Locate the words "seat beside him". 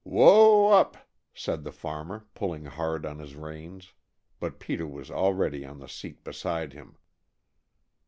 5.87-6.97